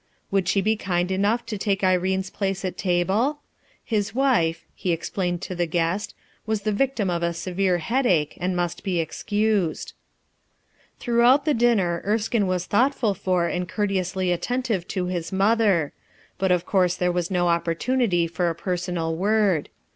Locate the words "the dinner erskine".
11.45-12.47